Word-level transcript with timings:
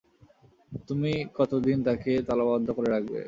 তুমি 0.87 1.09
কতদিন 1.37 1.77
তাকে 1.87 2.11
তালাবন্ধ 2.27 2.67
করে 2.77 2.89
রাখবে? 2.91 3.17